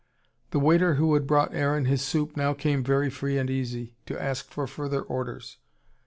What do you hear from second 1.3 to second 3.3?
Aaron his soup now came very